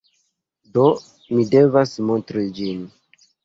Do, 0.77 0.85
mi 1.35 1.47
devas 1.53 1.95
montri 2.11 2.51
ĝin. 2.61 2.85